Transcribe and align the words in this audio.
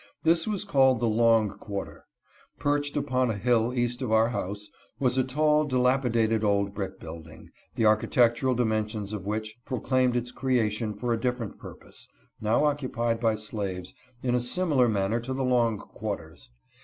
This 0.23 0.47
was 0.47 0.63
called 0.65 0.99
the 0.99 1.07
long 1.07 1.49
quarter. 1.59 2.05
Perched 2.57 2.97
upon 2.97 3.29
a 3.29 3.37
hn\ 3.37 3.71
east 3.77 4.01
of 4.01 4.11
our 4.11 4.29
house, 4.29 4.71
was 4.99 5.15
a 5.15 5.23
tall, 5.23 5.63
dilapidated 5.63 6.43
old 6.43 6.73
brick 6.73 6.99
building, 6.99 7.51
the 7.75 7.85
architectural 7.85 8.55
dimensions 8.55 9.13
of 9.13 9.27
which 9.27 9.57
proclaimed 9.63 10.15
its 10.15 10.31
creation 10.31 10.95
44 10.95 11.17
BEAUTIES 11.17 11.17
OF 11.17 11.21
THE 11.21 11.37
GREAT 11.37 11.47
HOUSE. 11.49 11.57
for 11.59 11.73
a 11.77 11.77
different 11.77 11.79
purpose, 11.83 12.07
now 12.41 12.65
occupied 12.65 13.19
by 13.19 13.35
slaves, 13.35 13.93
in 14.23 14.33
a 14.33 14.41
si 14.41 14.63
mi. 14.65 14.73
lar 14.73 14.89
manner 14.89 15.19
to 15.19 15.33
the 15.35 15.43
long 15.45 15.77
quarters. 15.77 16.49